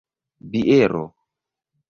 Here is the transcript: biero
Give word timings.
biero 0.51 1.03